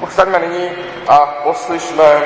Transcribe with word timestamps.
Povstaňme 0.00 0.38
nyní 0.38 0.70
a 1.08 1.18
poslyšme 1.26 2.22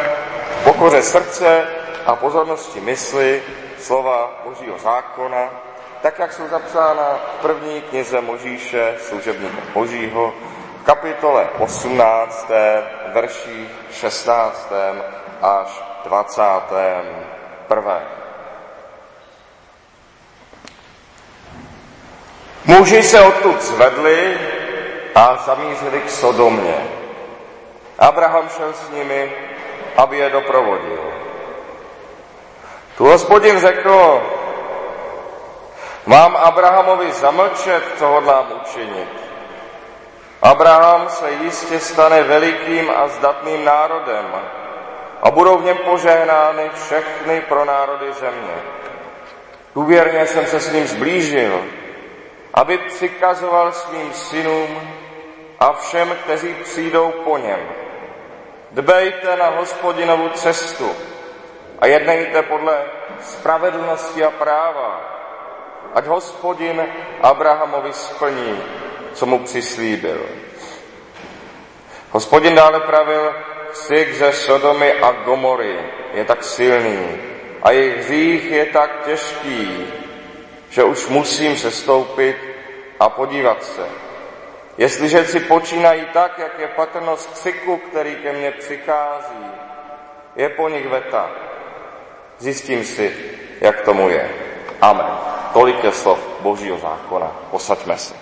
pokoře 0.64 1.02
srdce 1.02 1.66
a 2.06 2.16
pozornosti 2.16 2.80
mysli 2.80 3.42
slova 3.78 4.30
Božího 4.44 4.78
zákona, 4.78 5.50
tak 6.02 6.18
jak 6.18 6.32
jsou 6.32 6.48
zapsána 6.48 7.18
v 7.38 7.42
první 7.42 7.82
knize 7.82 8.20
Možíše, 8.20 8.94
služebníka 8.98 9.62
Božího, 9.74 10.34
v 10.82 10.84
kapitole 10.84 11.48
18, 11.58 12.50
verší 13.12 13.68
16 13.92 14.72
až 15.42 15.82
21. 16.04 18.00
Muži 22.64 23.02
se 23.02 23.20
odtud 23.20 23.62
zvedli 23.62 24.38
a 25.14 25.36
zamířili 25.46 26.00
k 26.00 26.10
Sodomě. 26.10 26.97
Abraham 27.98 28.48
šel 28.48 28.72
s 28.72 28.90
nimi, 28.90 29.32
aby 29.96 30.18
je 30.18 30.30
doprovodil. 30.30 31.02
Tu 32.96 33.04
hospodin 33.04 33.60
řekl, 33.60 34.22
mám 36.06 36.36
Abrahamovi 36.36 37.12
zamlčet, 37.12 37.82
co 37.98 38.06
hodlám 38.06 38.46
učinit. 38.62 39.08
Abraham 40.42 41.08
se 41.08 41.30
jistě 41.30 41.80
stane 41.80 42.22
velikým 42.22 42.90
a 42.96 43.08
zdatným 43.08 43.64
národem 43.64 44.26
a 45.22 45.30
budou 45.30 45.58
v 45.58 45.64
něm 45.64 45.76
požehnány 45.76 46.70
všechny 46.74 47.40
pro 47.40 47.64
národy 47.64 48.12
země. 48.12 48.54
Důvěrně 49.74 50.26
jsem 50.26 50.46
se 50.46 50.60
s 50.60 50.72
ním 50.72 50.86
zblížil, 50.86 51.64
aby 52.54 52.78
přikazoval 52.78 53.72
svým 53.72 54.12
synům 54.12 54.80
a 55.60 55.72
všem, 55.72 56.16
kteří 56.24 56.54
přijdou 56.54 57.10
po 57.24 57.38
něm. 57.38 57.58
Dbejte 58.70 59.36
na 59.36 59.48
hospodinovu 59.48 60.28
cestu 60.28 60.90
a 61.78 61.86
jednejte 61.86 62.42
podle 62.42 62.84
spravedlnosti 63.20 64.24
a 64.24 64.30
práva, 64.30 65.00
ať 65.94 66.06
hospodin 66.06 66.86
Abrahamovi 67.22 67.92
splní, 67.92 68.62
co 69.12 69.26
mu 69.26 69.38
přislíbil. 69.38 70.26
Hospodin 72.10 72.54
dále 72.54 72.80
pravil, 72.80 73.34
ksik 73.72 74.14
ze 74.14 74.32
Sodomy 74.32 74.92
a 74.92 75.12
Gomory 75.12 75.78
je 76.12 76.24
tak 76.24 76.44
silný 76.44 77.20
a 77.62 77.70
jejich 77.70 77.96
hřích 77.96 78.50
je 78.50 78.66
tak 78.66 79.04
těžký, 79.04 79.86
že 80.70 80.84
už 80.84 81.06
musím 81.06 81.56
sestoupit 81.56 82.36
a 83.00 83.08
podívat 83.08 83.64
se. 83.64 84.07
Jestliže 84.78 85.24
si 85.24 85.40
počínají 85.40 86.06
tak, 86.12 86.38
jak 86.38 86.58
je 86.58 86.68
patrnost 86.68 87.30
křiku, 87.32 87.76
který 87.76 88.16
ke 88.16 88.32
mně 88.32 88.50
přichází, 88.50 89.46
je 90.36 90.48
po 90.48 90.68
nich 90.68 90.88
veta. 90.88 91.30
Zjistím 92.38 92.84
si, 92.84 93.16
jak 93.60 93.80
tomu 93.80 94.08
je. 94.08 94.30
Amen. 94.80 95.06
Tolik 95.52 95.84
je 95.84 95.92
slov 95.92 96.18
Božího 96.40 96.78
zákona. 96.78 97.36
Posaďme 97.50 97.98
se. 97.98 98.14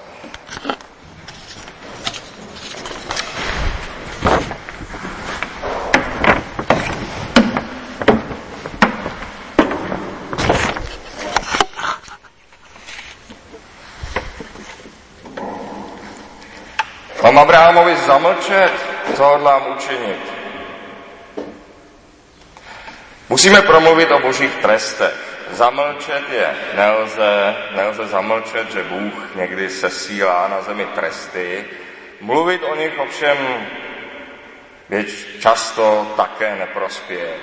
Mám 17.27 17.39
Abrahamovi 17.39 17.97
zamlčet, 17.97 18.73
co 19.17 19.25
hodlám 19.25 19.67
učinit. 19.77 20.21
Musíme 23.29 23.63
promluvit 23.63 24.11
o 24.11 24.19
božích 24.19 24.55
trestech. 24.55 25.15
Zamlčet 25.51 26.23
je 26.33 26.57
nelze, 26.75 27.57
nelze 27.77 28.07
zamlčet, 28.07 28.73
že 28.73 28.83
Bůh 28.83 29.35
někdy 29.35 29.71
sesílá 29.71 30.49
na 30.49 30.63
zemi 30.63 30.87
tresty. 30.95 31.65
Mluvit 32.21 32.63
o 32.63 32.75
nich 32.75 32.99
ovšem 32.99 33.37
věč 34.89 35.27
často 35.41 36.13
také 36.17 36.57
neprospěje. 36.57 37.35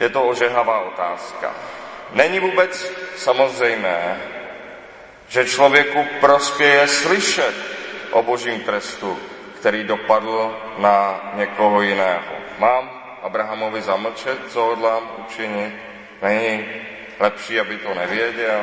Je 0.00 0.08
to 0.08 0.22
ožehavá 0.22 0.80
otázka. 0.80 1.54
Není 2.12 2.40
vůbec 2.40 2.92
samozřejmé, 3.16 4.20
že 5.28 5.44
člověku 5.44 6.06
prospěje 6.20 6.88
slyšet 6.88 7.71
o 8.12 8.22
božím 8.22 8.60
trestu, 8.60 9.18
který 9.60 9.84
dopadl 9.84 10.56
na 10.78 11.30
někoho 11.34 11.82
jiného. 11.82 12.34
Mám 12.58 12.90
Abrahamovi 13.22 13.82
zamlčet, 13.82 14.38
co 14.48 14.62
hodlám 14.62 15.10
učinit? 15.18 15.74
Není 16.22 16.66
lepší, 17.20 17.60
aby 17.60 17.76
to 17.76 17.94
nevěděl? 17.94 18.60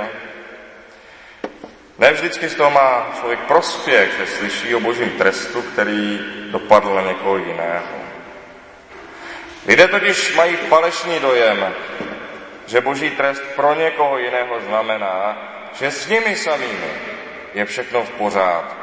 Ne 1.97 2.13
vždycky 2.13 2.49
z 2.49 2.55
toho 2.55 2.71
má 2.71 3.11
člověk 3.19 3.39
prospěch, 3.39 4.17
že 4.17 4.27
slyší 4.27 4.75
o 4.75 4.79
božím 4.79 5.09
trestu, 5.09 5.61
který 5.61 6.19
dopadl 6.51 6.95
na 6.95 7.01
někoho 7.01 7.37
jiného. 7.37 7.99
Lidé 9.67 9.87
totiž 9.87 10.35
mají 10.35 10.55
falešný 10.55 11.19
dojem, 11.19 11.73
že 12.67 12.81
boží 12.81 13.09
trest 13.09 13.43
pro 13.55 13.75
někoho 13.75 14.17
jiného 14.17 14.59
znamená, 14.61 15.37
že 15.79 15.91
s 15.91 16.07
nimi 16.07 16.35
samými 16.35 16.91
je 17.53 17.66
všechno 17.66 18.03
v 18.03 18.09
pořádku. 18.09 18.78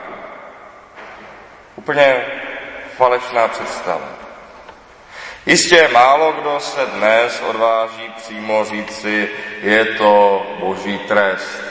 Úplně 1.86 2.24
falešná 2.96 3.48
představa. 3.48 4.08
Jistě 5.46 5.88
málo 5.88 6.32
kdo 6.32 6.60
se 6.60 6.86
dnes 6.86 7.42
odváží 7.48 8.12
přímo 8.16 8.64
říci, 8.64 9.28
je 9.62 9.84
to 9.84 10.46
boží 10.60 10.98
trest. 10.98 11.62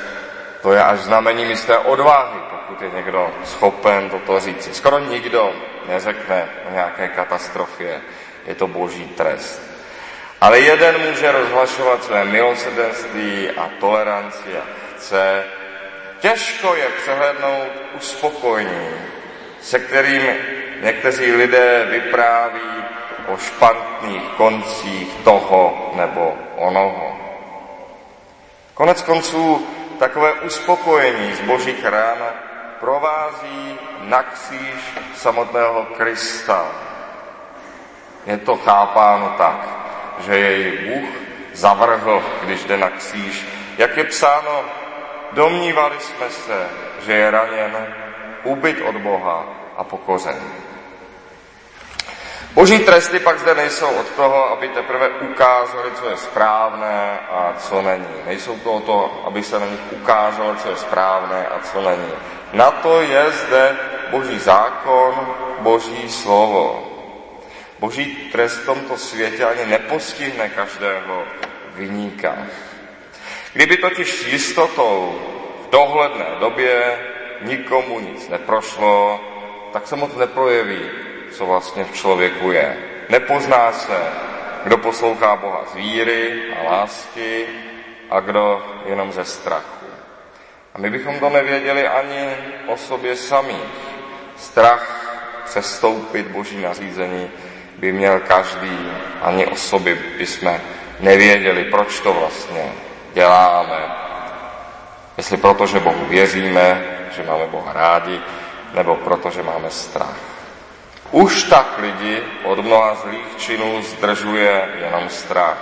To 0.61 0.73
je 0.73 0.83
až 0.83 0.99
znamení 0.99 1.43
jisté 1.43 1.77
odvahy, 1.77 2.39
pokud 2.49 2.81
je 2.81 2.89
někdo 2.95 3.31
schopen 3.43 4.09
toto 4.09 4.39
říci. 4.39 4.73
Skoro 4.73 4.99
nikdo 4.99 5.53
neřekne 5.87 6.49
o 6.69 6.73
nějaké 6.73 7.07
katastrofě, 7.07 8.01
je 8.45 8.55
to 8.55 8.67
boží 8.67 9.05
trest. 9.05 9.61
Ale 10.41 10.59
jeden 10.59 10.97
může 11.07 11.31
rozhlašovat 11.31 12.03
své 12.03 12.25
milosrdenství 12.25 13.49
a 13.49 13.69
toleranci 13.79 14.57
a 14.57 14.63
chce. 14.95 15.43
Těžko 16.19 16.75
je 16.75 16.87
přehlednout 16.89 17.71
uspokojení, 17.95 18.89
se 19.65 19.79
kterým 19.79 20.21
někteří 20.81 21.31
lidé 21.31 21.87
vypráví 21.89 22.85
o 23.27 23.37
špatných 23.37 24.23
koncích 24.37 25.15
toho 25.23 25.91
nebo 25.95 26.37
onoho. 26.55 27.17
Konec 28.73 29.01
konců 29.01 29.67
takové 29.99 30.33
uspokojení 30.33 31.33
z 31.33 31.41
božích 31.41 31.85
rán 31.85 32.17
provází 32.79 33.79
na 34.01 34.23
kříž 34.23 34.97
samotného 35.15 35.85
Krista. 35.97 36.65
Je 38.25 38.37
to 38.37 38.57
chápáno 38.57 39.35
tak, 39.37 39.67
že 40.19 40.39
jej 40.39 40.77
Bůh 40.77 41.09
zavrhl, 41.53 42.23
když 42.41 42.63
jde 42.63 42.77
na 42.77 42.89
kříž. 42.89 43.45
Jak 43.77 43.97
je 43.97 44.03
psáno, 44.03 44.65
domnívali 45.31 45.99
jsme 45.99 46.29
se, 46.29 46.69
že 47.05 47.13
je 47.13 47.31
raněn, 47.31 47.87
ubyt 48.45 48.81
od 48.81 48.95
Boha 48.95 49.45
a 49.77 49.83
pokořen. 49.83 50.41
Boží 52.53 52.79
tresty 52.79 53.19
pak 53.19 53.39
zde 53.39 53.55
nejsou 53.55 53.89
od 53.89 54.09
toho, 54.09 54.49
aby 54.49 54.67
teprve 54.67 55.09
ukázali, 55.09 55.91
co 55.91 56.09
je 56.09 56.17
správné 56.17 57.19
a 57.29 57.53
co 57.59 57.81
není. 57.81 58.15
Nejsou 58.25 58.59
to 58.59 58.73
o 58.73 58.79
to, 58.79 59.23
aby 59.27 59.43
se 59.43 59.59
na 59.59 59.65
nich 59.65 59.79
ukázalo, 59.91 60.55
co 60.55 60.69
je 60.69 60.75
správné 60.75 61.47
a 61.47 61.59
co 61.59 61.81
není. 61.81 62.11
Na 62.53 62.71
to 62.71 63.01
je 63.01 63.31
zde 63.31 63.77
Boží 64.11 64.39
zákon, 64.39 65.35
Boží 65.59 66.09
slovo. 66.09 66.91
Boží 67.79 68.05
trest 68.31 68.55
v 68.55 68.65
tomto 68.65 68.97
světě 68.97 69.45
ani 69.45 69.65
nepostihne 69.65 70.49
každého 70.49 71.23
vyníka. 71.75 72.37
Kdyby 73.53 73.77
totiž 73.77 74.11
s 74.13 74.27
jistotou 74.27 75.21
v 75.67 75.69
dohledné 75.69 76.25
době 76.39 76.99
nikomu 77.41 77.99
nic 77.99 78.29
neprošlo, 78.29 79.19
tak 79.73 79.87
se 79.87 79.95
moc 79.95 80.15
neprojeví, 80.15 80.79
co 81.31 81.45
vlastně 81.45 81.83
v 81.83 81.93
člověku 81.93 82.51
je. 82.51 82.77
Nepozná 83.09 83.71
se, 83.71 83.97
kdo 84.63 84.77
poslouchá 84.77 85.35
Boha 85.35 85.63
z 85.71 85.75
víry 85.75 86.43
a 86.59 86.71
lásky 86.71 87.45
a 88.09 88.19
kdo 88.19 88.65
jenom 88.85 89.11
ze 89.11 89.25
strachu. 89.25 89.85
A 90.73 90.77
my 90.77 90.89
bychom 90.89 91.19
to 91.19 91.29
nevěděli 91.29 91.87
ani 91.87 92.35
o 92.67 92.77
sobě 92.77 93.15
samých. 93.15 93.73
Strach 94.37 95.01
přestoupit 95.45 96.27
Boží 96.27 96.61
nařízení 96.61 97.29
by 97.77 97.91
měl 97.91 98.19
každý, 98.19 98.91
ani 99.21 99.47
o 99.47 99.55
sobě 99.55 99.95
bychom 100.17 100.59
nevěděli, 100.99 101.63
proč 101.63 101.99
to 101.99 102.13
vlastně 102.13 102.71
děláme. 103.13 103.95
Jestli 105.17 105.37
proto, 105.37 105.67
že 105.67 105.79
Bohu 105.79 106.05
věříme, 106.05 106.94
že 107.15 107.23
máme 107.23 107.47
Boha 107.47 107.73
rádi, 107.73 108.21
nebo 108.73 108.95
proto, 108.95 109.31
že 109.31 109.43
máme 109.43 109.69
strach. 109.69 110.17
Už 111.11 111.43
tak 111.43 111.77
lidi 111.77 112.23
od 112.43 112.59
mnoha 112.59 112.95
zlých 112.95 113.27
činů 113.37 113.81
zdržuje 113.81 114.69
jenom 114.83 115.09
strach. 115.09 115.57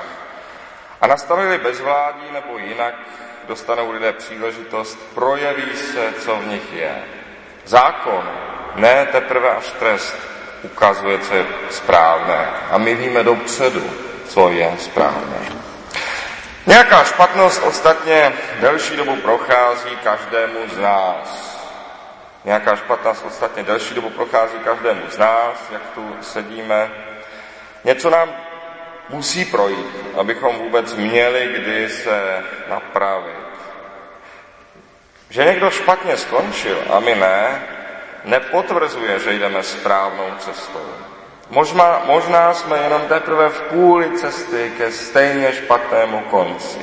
A 1.02 1.08
nastane 1.08 1.58
bezvládí 1.58 2.32
nebo 2.34 2.58
jinak 2.58 2.96
dostanou 3.48 3.92
lidé 3.92 4.14
příležitost, 4.14 5.00
projeví 5.14 5.76
se, 5.76 6.14
co 6.20 6.36
v 6.36 6.48
nich 6.48 6.74
je. 6.74 6.96
Zákon, 7.66 8.30
ne 8.76 9.08
teprve 9.12 9.50
až 9.50 9.72
trest, 9.80 10.16
ukazuje, 10.64 11.20
co 11.20 11.36
je 11.36 11.46
správné. 11.70 12.50
A 12.72 12.78
my 12.78 12.96
víme 12.96 13.24
dopředu, 13.24 13.84
co 14.28 14.50
je 14.50 14.74
správné. 14.80 15.73
Nějaká 16.68 17.04
špatnost 17.04 17.64
ostatně 17.64 18.34
delší 18.60 18.96
dobu 18.98 19.16
prochází 19.16 19.98
každému 20.04 20.60
z 20.74 20.78
nás. 20.78 21.54
Nějaká 22.46 22.76
špatnost 22.76 23.26
ostatně 23.26 23.64
delší 23.64 23.96
dobu 23.96 24.10
prochází 24.10 24.60
každému 24.60 25.02
z 25.10 25.18
nás, 25.18 25.72
jak 25.72 25.82
tu 25.96 26.16
sedíme. 26.22 26.92
Něco 27.84 28.10
nám 28.10 28.30
musí 29.10 29.46
projít, 29.46 29.96
abychom 30.20 30.56
vůbec 30.56 30.96
měli 30.96 31.48
kdy 31.54 31.90
se 31.90 32.44
napravit. 32.70 33.44
Že 35.30 35.46
někdo 35.46 35.70
špatně 35.70 36.18
skončil 36.18 36.84
a 36.90 37.00
my 37.00 37.16
ne, 37.16 37.62
nepotvrzuje, 38.24 39.20
že 39.20 39.34
jdeme 39.34 39.64
správnou 39.64 40.32
cestou. 40.40 41.13
Možná, 41.50 42.02
možná 42.06 42.54
jsme 42.54 42.78
jenom 42.78 43.02
teprve 43.02 43.50
v 43.50 43.62
půli 43.62 44.18
cesty 44.18 44.72
ke 44.78 44.92
stejně 44.92 45.54
špatnému 45.54 46.20
konci. 46.20 46.80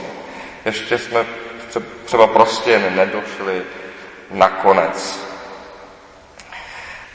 Ještě 0.65 0.99
jsme 0.99 1.27
třeba 2.05 2.27
prostě 2.27 2.79
nedošli 2.79 3.63
na 4.31 4.49
konec. 4.49 5.31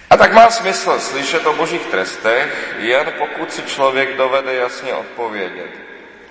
A 0.09 0.18
tak 0.18 0.33
má 0.33 0.50
smysl 0.50 1.00
slyšet 1.00 1.45
o 1.45 1.53
božích 1.53 1.86
trestech, 1.86 2.75
jen 2.80 3.13
pokud 3.18 3.53
si 3.53 3.62
člověk 3.62 4.18
dovede 4.18 4.53
jasně 4.53 4.94
odpovědět. 4.94 5.69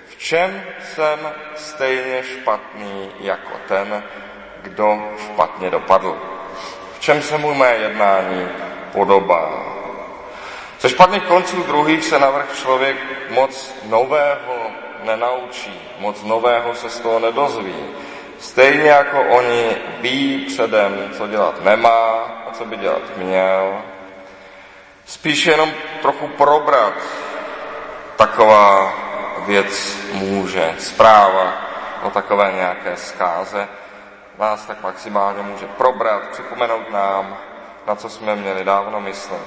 V 0.09 0.17
čem 0.19 0.63
jsem 0.95 1.33
stejně 1.55 2.23
špatný 2.23 3.13
jako 3.21 3.53
ten, 3.69 4.03
kdo 4.63 5.13
špatně 5.25 5.71
dopadl? 5.71 6.17
V 6.95 7.01
čem 7.01 7.23
se 7.23 7.39
mu 7.39 7.55
mé 7.55 7.77
jednání 7.77 8.49
podobá? 8.93 9.74
Ze 10.85 10.91
špatných 10.91 11.23
konců 11.23 11.63
druhých 11.63 12.05
se 12.05 12.19
navrh 12.19 12.57
člověk 12.57 12.97
moc 13.31 13.75
nového 13.85 14.71
nenaučí, 15.03 15.81
moc 15.99 16.23
nového 16.23 16.75
se 16.75 16.91
z 16.91 17.01
toho 17.01 17.19
nedozví. 17.19 17.75
Stejně 18.39 18.91
jako 18.91 19.23
oni 19.23 19.77
ví 20.01 20.47
předem, 20.47 21.11
co 21.17 21.27
dělat 21.27 21.65
nemá 21.65 22.13
a 22.47 22.51
co 22.53 22.65
by 22.65 22.77
dělat 22.77 23.17
měl. 23.17 23.81
Spíš 25.05 25.47
jenom 25.47 25.73
trochu 26.03 26.29
probrat 26.29 26.95
taková 28.17 28.93
věc 29.47 29.99
může. 30.13 30.75
Zpráva 30.79 31.53
o 32.03 32.11
takové 32.11 32.53
nějaké 32.53 32.97
zkáze 32.97 33.69
nás 34.39 34.67
tak 34.67 34.83
maximálně 34.83 35.43
může 35.43 35.67
probrat, 35.67 36.29
připomenout 36.29 36.91
nám, 36.91 37.37
na 37.87 37.95
co 37.95 38.11
jsme 38.11 38.37
měli 38.37 38.65
dávno 38.65 39.01
myslet. 39.01 39.47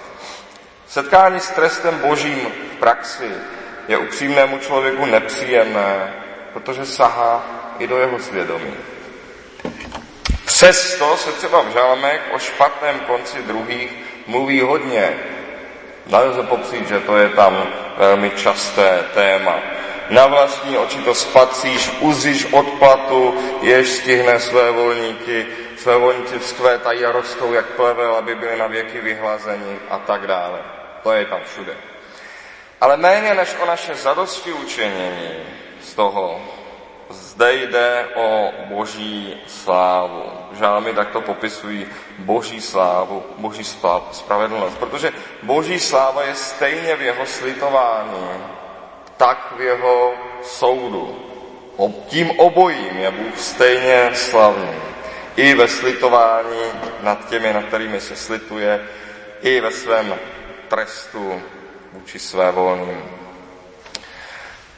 Setkání 0.87 1.39
s 1.39 1.49
trestem 1.49 1.99
božím 1.99 2.47
v 2.75 2.79
praxi 2.79 3.31
je 3.87 3.97
upřímnému 3.97 4.57
člověku 4.57 5.05
nepříjemné, 5.05 6.13
protože 6.53 6.85
sahá 6.85 7.45
i 7.79 7.87
do 7.87 7.97
jeho 7.97 8.19
svědomí. 8.19 8.73
Přesto 10.45 11.17
se 11.17 11.31
třeba 11.31 11.61
v 11.61 11.73
žalmech 11.73 12.21
o 12.33 12.39
špatném 12.39 12.99
konci 12.99 13.37
druhých 13.41 13.95
mluví 14.27 14.61
hodně. 14.61 15.13
Nelze 16.07 16.43
popřít, 16.43 16.87
že 16.87 16.99
to 16.99 17.17
je 17.17 17.29
tam 17.29 17.67
velmi 17.97 18.29
časté 18.29 19.03
téma. 19.13 19.59
Na 20.09 20.27
vlastní 20.27 20.77
oči 20.77 20.97
to 20.97 21.13
spacíš, 21.13 21.91
uzíš 21.99 22.47
odplatu, 22.51 23.35
jež 23.61 23.89
stihne 23.89 24.39
své 24.39 24.71
volníky, 24.71 25.45
své 25.77 25.97
volníci 25.97 26.39
vzkvétají 26.39 27.05
a 27.05 27.11
rostou 27.11 27.53
jak 27.53 27.65
plevel, 27.65 28.15
aby 28.15 28.35
byli 28.35 28.57
na 28.57 28.67
věky 28.67 29.01
vyhlazeni 29.01 29.79
a 29.89 29.97
tak 29.97 30.27
dále. 30.27 30.59
To 31.03 31.11
je 31.11 31.25
tam 31.25 31.39
všude. 31.45 31.73
Ale 32.81 32.97
méně 32.97 33.33
než 33.33 33.55
o 33.63 33.65
naše 33.65 33.95
zadosti 33.95 34.53
učinění 34.53 35.29
z 35.81 35.93
toho, 35.93 36.41
zde 37.09 37.53
jde 37.53 38.07
o 38.15 38.51
boží 38.65 39.43
slávu. 39.47 40.23
Žálmy 40.51 40.93
takto 40.93 41.21
popisují 41.21 41.87
boží 42.17 42.61
slávu, 42.61 43.23
boží 43.37 43.63
spravedlnost, 44.11 44.77
protože 44.77 45.11
boží 45.43 45.79
sláva 45.79 46.23
je 46.23 46.35
stejně 46.35 46.95
v 46.95 47.01
jeho 47.01 47.25
slitování, 47.25 48.43
tak 49.17 49.53
v 49.57 49.61
jeho 49.61 50.13
soudu. 50.43 51.23
Tím 52.07 52.39
obojím 52.39 52.97
je 52.97 53.11
Bůh 53.11 53.37
stejně 53.37 54.11
slavný. 54.13 54.75
I 55.37 55.53
ve 55.53 55.67
slitování 55.67 56.71
nad 57.01 57.29
těmi, 57.29 57.53
nad 57.53 57.65
kterými 57.65 58.01
se 58.01 58.15
slituje, 58.15 58.87
i 59.41 59.61
ve 59.61 59.71
svém 59.71 60.15
trestu 60.67 61.41
vůči 61.93 62.19
své 62.19 62.51
volným. 62.51 63.03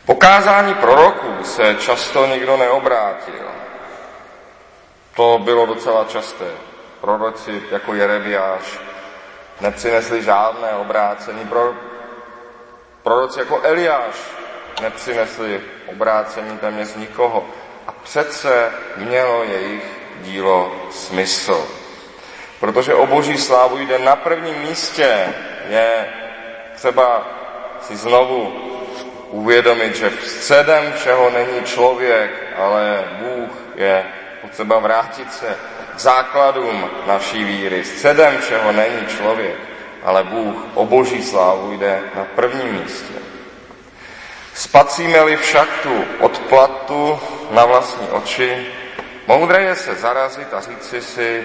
Pokázání 0.06 0.74
proroků 0.74 1.44
se 1.44 1.76
často 1.76 2.28
nikdo 2.28 2.58
neobrátil. 2.58 3.46
To 5.16 5.40
bylo 5.44 5.66
docela 5.66 6.06
časté. 6.06 6.46
Proroci 7.02 7.64
jako 7.72 7.94
Jeremiáš 7.94 8.80
nepřinesli 9.62 10.24
žádné 10.24 10.72
obrácení. 10.74 11.46
Pro, 11.46 11.74
proroci 13.04 13.40
jako 13.40 13.62
Eliáš 13.62 14.16
nepřinesli 14.82 15.62
obrácení 15.88 16.58
téměř 16.58 16.96
nikoho. 16.96 17.46
A 17.88 17.92
přece 17.92 18.72
mělo 18.98 19.44
jejich 19.44 19.99
dílo 20.24 20.72
smysl. 20.92 21.68
Protože 22.60 22.94
o 22.94 23.08
boží 23.08 23.38
slávu 23.38 23.78
jde 23.78 24.00
na 24.00 24.16
prvním 24.16 24.56
místě. 24.56 25.34
Je 25.70 26.06
třeba 26.76 27.28
si 27.82 27.96
znovu 27.96 28.54
uvědomit, 29.30 29.96
že 29.96 30.12
středem 30.28 30.94
všeho 30.94 31.30
není 31.30 31.64
člověk, 31.64 32.32
ale 32.58 33.04
Bůh 33.12 33.50
je 33.76 34.06
potřeba 34.42 34.80
vrátit 34.80 35.34
se 35.34 35.56
k 35.96 36.00
základům 36.00 36.90
naší 37.08 37.44
víry. 37.44 37.84
Středem 37.84 38.38
všeho 38.38 38.72
není 38.72 39.06
člověk, 39.18 39.58
ale 40.04 40.24
Bůh 40.24 40.56
o 40.74 40.86
boží 40.86 41.24
slávu 41.24 41.72
jde 41.72 42.02
na 42.16 42.26
prvním 42.36 42.82
místě. 42.82 43.14
Spacíme-li 44.54 45.38
však 45.38 45.68
tu 45.84 46.06
odplatu 46.20 47.20
na 47.52 47.66
vlastní 47.66 48.08
oči, 48.10 48.68
moudré 49.30 49.64
je 49.64 49.76
se 49.76 49.96
zarazit 49.96 50.54
a 50.54 50.62
říci 50.62 51.02
si, 51.02 51.44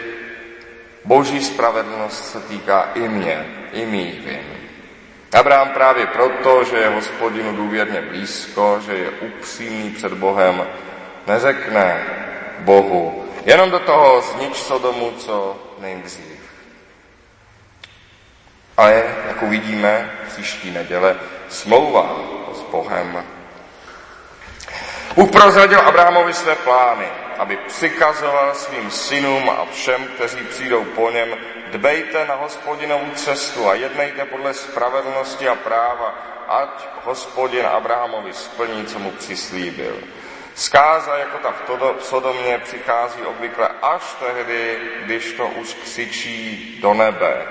boží 1.05 1.45
spravedlnost 1.45 2.33
se 2.33 2.41
týká 2.41 2.89
i 2.95 3.09
mě, 3.09 3.47
i 3.73 3.87
mých 3.87 4.21
vin. 4.27 4.47
Abraham 5.35 5.69
právě 5.69 6.07
proto, 6.07 6.65
že 6.65 6.77
je 6.77 6.89
hospodinu 6.89 7.57
důvěrně 7.57 8.01
blízko, 8.01 8.81
že 8.87 8.93
je 8.93 9.11
upřímný 9.11 9.91
před 9.91 10.13
Bohem, 10.13 10.67
neřekne 11.27 12.05
Bohu, 12.59 13.25
jenom 13.45 13.71
do 13.71 13.79
toho 13.79 14.21
znič 14.21 14.57
Sodomu 14.57 15.13
co 15.19 15.57
nejdřív. 15.79 16.41
Ale, 18.77 19.05
jak 19.29 19.43
uvidíme 19.43 20.11
příští 20.29 20.71
neděle, 20.71 21.17
smlouva 21.49 22.17
s 22.55 22.61
Bohem. 22.61 23.25
Bůh 25.17 25.31
prozradil 25.31 25.81
Abrahamovi 25.81 26.35
své 26.35 26.55
plány, 26.55 27.07
aby 27.39 27.57
přikazoval 27.57 28.55
svým 28.55 28.91
synům 28.91 29.51
a 29.51 29.67
všem, 29.73 30.05
kteří 30.05 30.45
přijdou 30.45 30.85
po 30.85 31.11
něm, 31.11 31.37
dbejte 31.71 32.27
na 32.27 32.35
hospodinovu 32.35 33.11
cestu 33.15 33.69
a 33.69 33.75
jednejte 33.75 34.25
podle 34.25 34.55
spravedlnosti 34.55 35.49
a 35.49 35.55
práva, 35.55 36.15
ať 36.49 36.89
hospodin 37.05 37.67
Abrahamovi 37.67 38.33
splní, 38.33 38.87
co 38.87 38.99
mu 38.99 39.11
přislíbil. 39.11 39.97
Zkáza 40.55 41.17
jako 41.17 41.39
ta 41.39 41.55
v 41.99 42.05
Sodomě 42.05 42.59
přichází 42.59 43.23
obvykle 43.23 43.69
až 43.83 44.03
tehdy, 44.21 44.79
když 45.05 45.33
to 45.33 45.47
už 45.47 45.75
křičí 45.75 46.79
do 46.83 46.95
nebe. 46.95 47.47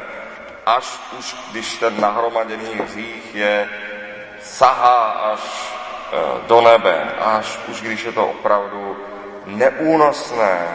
Až 0.65 0.99
už, 1.19 1.35
když 1.51 1.75
ten 1.75 2.01
nahromaděný 2.01 2.73
hřích 2.73 3.35
je, 3.35 3.69
sahá 4.41 5.03
až 5.03 5.39
e, 6.11 6.47
do 6.47 6.61
nebe, 6.61 7.11
až 7.19 7.59
už 7.67 7.81
když 7.81 8.03
je 8.03 8.11
to 8.11 8.27
opravdu 8.27 9.12
neúnosné, 9.45 10.67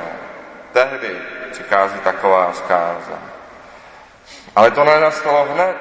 tehdy 0.73 1.17
přichází 1.51 1.99
taková 1.99 2.53
zkáza. 2.53 3.19
Ale 4.57 4.71
to 4.71 4.85
nenastalo 4.85 5.45
hned. 5.45 5.77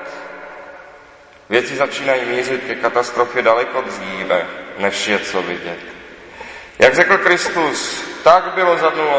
Věci 1.49 1.75
začínají 1.75 2.25
mířit 2.25 2.63
ke 2.63 2.75
katastrofě 2.75 3.41
daleko 3.41 3.81
dříve, 3.81 4.45
než 4.77 5.07
je 5.07 5.19
co 5.19 5.41
vidět. 5.41 5.79
Jak 6.79 6.95
řekl 6.95 7.17
Kristus, 7.17 8.05
tak 8.23 8.53
bylo 8.53 8.77
za 8.77 8.89
dnů 8.89 9.09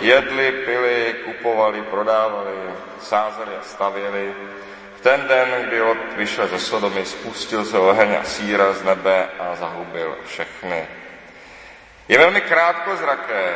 Jedli, 0.00 0.52
pili, 0.52 1.14
kupovali, 1.24 1.82
prodávali, 1.82 2.54
sázeli 3.00 3.56
a 3.60 3.62
stavěli. 3.62 4.34
V 4.96 5.00
ten 5.00 5.28
den, 5.28 5.48
kdy 5.66 5.80
Lot 5.80 5.98
vyšel 6.16 6.46
ze 6.46 6.58
Sodomy, 6.58 7.04
spustil 7.04 7.64
se 7.64 7.78
oheň 7.78 8.16
a 8.20 8.24
síra 8.24 8.72
z 8.72 8.82
nebe 8.82 9.28
a 9.38 9.54
zahubil 9.54 10.16
všechny. 10.26 10.88
Je 12.08 12.18
velmi 12.18 12.40
krátkozraké 12.40 13.54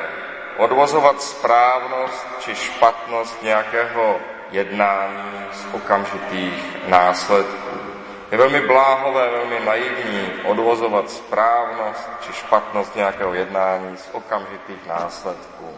odvozovat 0.56 1.22
správnost 1.22 2.26
či 2.40 2.54
špatnost 2.54 3.42
nějakého 3.42 4.20
jednání 4.50 5.46
z 5.52 5.74
okamžitých 5.74 6.76
následků. 6.88 7.78
Je 8.32 8.38
velmi 8.38 8.60
bláhové, 8.60 9.30
velmi 9.30 9.60
naivní 9.64 10.28
odvozovat 10.44 11.10
správnost 11.10 12.10
či 12.20 12.32
špatnost 12.32 12.96
nějakého 12.96 13.34
jednání 13.34 13.96
z 13.96 14.08
okamžitých 14.12 14.86
následků. 14.86 15.70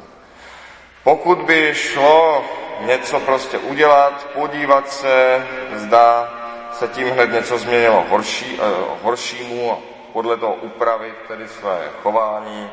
Pokud 1.05 1.39
by 1.39 1.75
šlo 1.75 2.45
něco 2.81 3.21
prostě 3.21 3.59
udělat, 3.59 4.27
podívat 4.35 4.89
se, 4.89 5.47
zda 5.75 6.33
se 6.73 6.89
tím 6.89 7.09
hned 7.09 7.33
něco 7.33 7.59
změnilo 7.59 8.05
horší, 8.09 8.59
eh, 8.61 8.65
horšímu 9.03 9.83
podle 10.15 10.37
toho 10.37 10.55
upravit 10.55 11.15
tedy 11.29 11.49
své 11.49 11.79
chování, 12.03 12.71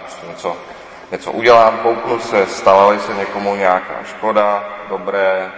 prostě 0.00 0.26
něco, 0.26 0.56
něco 1.10 1.32
udělám, 1.32 1.78
kouknu 1.78 2.20
se, 2.20 2.46
stala 2.46 2.98
se 2.98 3.14
někomu 3.14 3.56
nějaká 3.56 4.04
škoda, 4.04 4.68
dobré, 4.88 5.52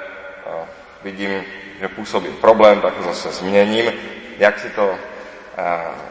eh, 0.47 0.67
vidím, 1.03 1.45
že 1.81 1.89
působí 1.89 2.29
problém, 2.29 2.81
tak 2.81 2.95
zase 3.01 3.31
změním, 3.31 3.93
jak 4.39 4.59
si 4.59 4.71
to 4.71 4.91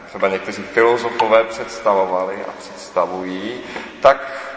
třeba 0.06 0.28
někteří 0.28 0.62
filozofové 0.62 1.44
představovali 1.44 2.36
a 2.48 2.52
představují, 2.58 3.60
tak 4.02 4.16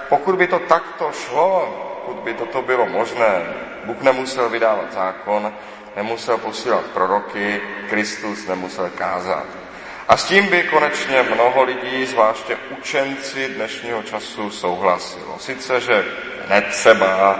pokud 0.10 0.36
by 0.36 0.48
to 0.48 0.60
takto 0.60 1.12
šlo, 1.12 1.68
pokud 2.06 2.24
by 2.24 2.34
toto 2.34 2.62
bylo 2.62 2.86
možné, 2.86 3.54
Bůh 3.84 4.02
nemusel 4.02 4.50
vydávat 4.50 4.94
zákon, 4.94 5.54
nemusel 5.96 6.38
posílat 6.38 6.86
proroky, 6.94 7.62
Kristus 7.90 8.48
nemusel 8.48 8.90
kázat. 8.96 9.46
A 10.08 10.18
s 10.18 10.24
tím 10.24 10.48
by 10.48 10.64
konečně 10.64 11.24
mnoho 11.24 11.64
lidí, 11.64 12.06
zvláště 12.06 12.58
učenci 12.80 13.50
dnešního 13.50 14.04
času, 14.04 14.50
souhlasilo. 14.52 15.40
Sice, 15.40 15.82
že 15.82 16.06
netřeba 16.50 17.40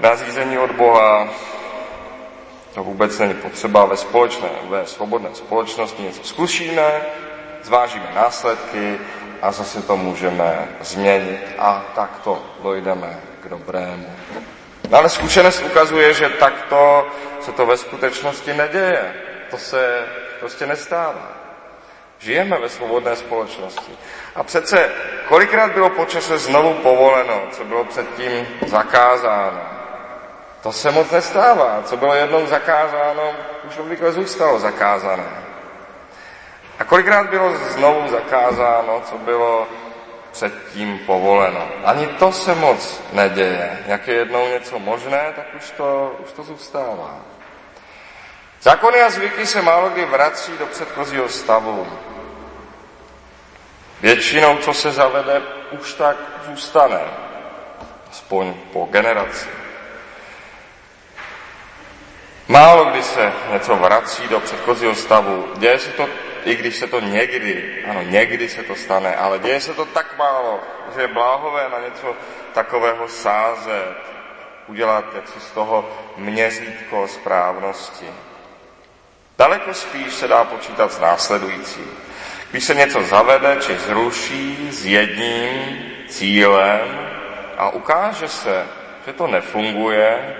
nařízení 0.00 0.58
od 0.58 0.70
Boha, 0.70 1.28
to 2.74 2.84
vůbec 2.84 3.18
není 3.18 3.34
potřeba 3.34 3.84
ve 3.84 3.96
společné, 3.96 4.48
ve 4.68 4.86
svobodné 4.86 5.28
společnosti 5.32 6.02
něco 6.02 6.24
zkusíme, 6.24 7.02
zvážíme 7.62 8.12
následky 8.14 8.98
a 9.42 9.52
zase 9.52 9.82
to 9.82 9.96
můžeme 9.96 10.68
změnit 10.80 11.40
a 11.58 11.84
takto 11.94 12.42
dojdeme 12.62 13.20
k 13.42 13.48
dobrému. 13.48 14.16
Ale 14.92 15.08
zkušenost 15.08 15.62
ukazuje, 15.62 16.14
že 16.14 16.28
takto 16.28 17.06
se 17.40 17.52
to 17.52 17.66
ve 17.66 17.76
skutečnosti 17.76 18.54
neděje. 18.54 19.14
To 19.50 19.58
se 19.58 20.06
prostě 20.40 20.66
nestává. 20.66 21.28
Žijeme 22.18 22.58
ve 22.58 22.68
svobodné 22.68 23.16
společnosti. 23.16 23.92
A 24.34 24.42
přece 24.42 24.90
kolikrát 25.28 25.72
bylo 25.72 25.90
počase 25.90 26.38
znovu 26.38 26.74
povoleno, 26.74 27.42
co 27.50 27.64
bylo 27.64 27.84
předtím 27.84 28.46
zakázáno. 28.66 29.60
To 30.62 30.72
se 30.72 30.90
moc 30.90 31.10
nestává. 31.10 31.82
Co 31.84 31.96
bylo 31.96 32.14
jednou 32.14 32.46
zakázáno, 32.46 33.32
už 33.68 33.78
obvykle 33.78 34.12
zůstalo 34.12 34.58
zakázané. 34.58 35.28
A 36.78 36.84
kolikrát 36.84 37.30
bylo 37.30 37.56
znovu 37.56 38.08
zakázáno, 38.08 39.02
co 39.04 39.18
bylo 39.18 39.66
předtím 40.38 40.98
povoleno. 40.98 41.68
Ani 41.84 42.06
to 42.06 42.32
se 42.32 42.54
moc 42.54 43.00
neděje. 43.12 43.78
Jak 43.86 44.08
je 44.08 44.14
jednou 44.14 44.48
něco 44.48 44.78
možné, 44.78 45.32
tak 45.36 45.46
už 45.56 45.70
to, 45.70 46.16
už 46.24 46.32
to 46.32 46.42
zůstává. 46.42 47.20
Zákony 48.60 49.02
a 49.02 49.10
zvyky 49.10 49.46
se 49.46 49.62
málo 49.62 49.88
kdy 49.88 50.04
vrací 50.04 50.52
do 50.58 50.66
předchozího 50.66 51.28
stavu. 51.28 51.86
Většinou, 54.00 54.56
co 54.56 54.74
se 54.74 54.92
zavede, 54.92 55.42
už 55.70 55.94
tak 55.94 56.16
zůstane. 56.46 57.00
Aspoň 58.10 58.54
po 58.72 58.88
generaci. 58.90 59.48
Málo 62.48 62.84
kdy 62.84 63.02
se 63.02 63.32
něco 63.52 63.76
vrací 63.76 64.28
do 64.28 64.40
předchozího 64.40 64.94
stavu. 64.94 65.48
Děje 65.56 65.78
se 65.78 65.90
to, 65.90 66.08
i 66.44 66.56
když 66.56 66.76
se 66.76 66.86
to 66.86 67.00
někdy, 67.00 67.84
ano, 67.90 68.02
někdy 68.02 68.48
se 68.48 68.62
to 68.62 68.74
stane, 68.74 69.16
ale 69.16 69.38
děje 69.38 69.60
se 69.60 69.74
to 69.74 69.84
tak 69.84 70.18
málo, 70.18 70.60
že 70.94 71.00
je 71.00 71.08
bláhové 71.08 71.68
na 71.68 71.78
něco 71.78 72.16
takového 72.54 73.08
sázet, 73.08 73.96
udělat 74.66 75.04
jaksi 75.14 75.40
z 75.40 75.50
toho 75.50 75.90
měřítko 76.16 77.08
správnosti. 77.08 78.06
Daleko 79.38 79.74
spíš 79.74 80.14
se 80.14 80.28
dá 80.28 80.44
počítat 80.44 80.92
s 80.92 81.00
následujícím. 81.00 81.90
Když 82.50 82.64
se 82.64 82.74
něco 82.74 83.02
zavede 83.02 83.56
či 83.60 83.78
zruší 83.78 84.68
s 84.72 84.86
jedním 84.86 85.92
cílem 86.08 87.08
a 87.56 87.70
ukáže 87.70 88.28
se, 88.28 88.66
že 89.06 89.12
to 89.12 89.26
nefunguje, 89.26 90.36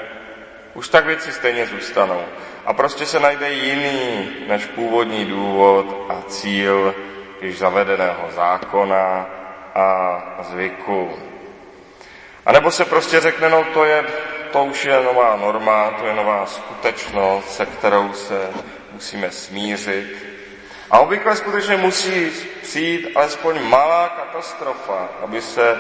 už 0.75 0.89
tak 0.89 1.07
věci 1.07 1.33
stejně 1.33 1.67
zůstanou. 1.67 2.25
A 2.69 2.73
prostě 2.73 3.07
se 3.07 3.21
najde 3.21 3.51
jiný 3.51 4.29
než 4.49 4.67
původní 4.67 5.25
důvod 5.25 6.07
a 6.09 6.23
cíl 6.29 6.95
již 7.41 7.59
zavedeného 7.59 8.29
zákona 8.35 9.27
a 9.75 10.21
zvyku. 10.41 11.13
A 12.47 12.53
nebo 12.53 12.71
se 12.71 12.85
prostě 12.85 13.21
řekne, 13.21 13.49
no 13.49 13.65
to 13.75 13.85
je, 13.85 14.05
to 14.53 14.65
už 14.65 14.85
je 14.85 15.03
nová 15.03 15.37
norma, 15.37 15.91
to 15.91 16.07
je 16.07 16.15
nová 16.15 16.47
skutečnost, 16.47 17.57
se 17.57 17.67
kterou 17.67 18.13
se 18.13 18.51
musíme 18.93 19.31
smířit. 19.31 20.27
A 20.91 20.99
obvykle 20.99 21.37
skutečně 21.37 21.77
musí 21.77 22.31
přijít 22.63 23.09
alespoň 23.15 23.63
malá 23.63 24.09
katastrofa, 24.09 25.09
aby 25.25 25.41
se 25.41 25.79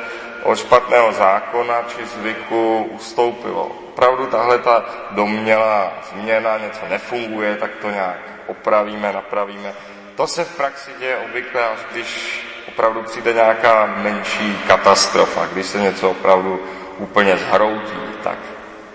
od 0.49 0.57
špatného 0.57 1.13
zákona 1.13 1.85
či 1.93 2.07
zvyku 2.07 2.89
ustoupilo. 2.97 3.65
Opravdu 3.93 4.27
tahle 4.27 4.59
ta 4.59 4.85
domělá 5.11 5.93
změna, 6.13 6.59
něco 6.59 6.81
nefunguje, 6.89 7.57
tak 7.57 7.71
to 7.81 7.91
nějak 7.91 8.19
opravíme, 8.47 9.13
napravíme. 9.13 9.73
To 10.17 10.27
se 10.27 10.45
v 10.45 10.57
praxi 10.57 10.91
děje 10.99 11.17
obvykle, 11.17 11.69
až 11.69 11.79
když 11.93 12.41
opravdu 12.69 13.03
přijde 13.03 13.33
nějaká 13.33 13.87
menší 13.87 14.59
katastrofa, 14.67 15.47
když 15.47 15.67
se 15.67 15.79
něco 15.79 16.11
opravdu 16.11 16.61
úplně 16.99 17.37
zhroutí, 17.37 18.01
tak 18.23 18.39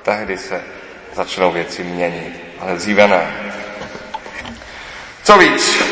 tehdy 0.01 0.37
se 0.37 0.63
začnou 1.13 1.51
věci 1.51 1.83
měnit, 1.83 2.43
ale 2.59 2.75
dříve 2.75 3.07
ne. 3.07 3.53
Co 5.23 5.37
víc, 5.37 5.83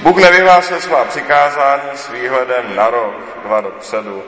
Bůh 0.00 0.16
nevyhlásil 0.16 0.80
svá 0.80 1.04
přikázání 1.04 1.90
s 1.94 2.10
výhledem 2.10 2.76
na 2.76 2.90
rok, 2.90 3.38
dva 3.44 3.60
dopředu, 3.60 4.22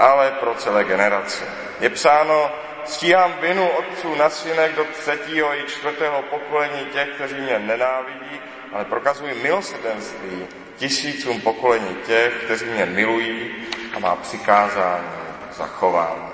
ale 0.00 0.30
pro 0.30 0.54
celé 0.54 0.84
generace. 0.84 1.44
Je 1.80 1.90
psáno, 1.90 2.50
stíhám 2.84 3.34
vinu 3.40 3.68
otců 3.68 4.14
na 4.14 4.30
synek 4.30 4.76
do 4.76 4.84
třetího 4.84 5.54
i 5.54 5.62
čtvrtého 5.66 6.22
pokolení 6.22 6.86
těch, 6.92 7.08
kteří 7.08 7.34
mě 7.34 7.58
nenávidí, 7.58 8.40
ale 8.72 8.84
prokazují 8.84 9.34
milosrdenství 9.42 10.46
tisícům 10.76 11.40
pokolení 11.40 11.96
těch, 12.06 12.32
kteří 12.44 12.64
mě 12.64 12.86
milují 12.86 13.50
a 13.96 13.98
má 13.98 14.16
přikázání 14.16 15.08
zachování. 15.52 16.30